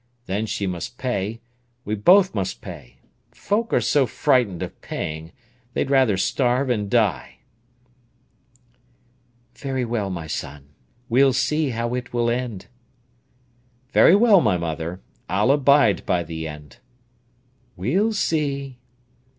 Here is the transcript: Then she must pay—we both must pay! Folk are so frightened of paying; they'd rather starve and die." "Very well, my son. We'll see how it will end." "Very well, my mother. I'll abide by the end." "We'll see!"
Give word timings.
Then 0.25 0.47
she 0.47 0.65
must 0.65 0.97
pay—we 0.97 1.93
both 1.93 2.33
must 2.33 2.59
pay! 2.59 2.97
Folk 3.33 3.71
are 3.71 3.79
so 3.79 4.07
frightened 4.07 4.63
of 4.63 4.81
paying; 4.81 5.31
they'd 5.75 5.91
rather 5.91 6.17
starve 6.17 6.71
and 6.71 6.89
die." 6.89 7.37
"Very 9.53 9.85
well, 9.85 10.09
my 10.09 10.25
son. 10.25 10.69
We'll 11.07 11.33
see 11.33 11.69
how 11.69 11.93
it 11.93 12.13
will 12.13 12.31
end." 12.31 12.65
"Very 13.91 14.15
well, 14.15 14.41
my 14.41 14.57
mother. 14.57 15.01
I'll 15.29 15.51
abide 15.51 16.03
by 16.03 16.23
the 16.23 16.47
end." 16.47 16.77
"We'll 17.77 18.11
see!" 18.11 18.79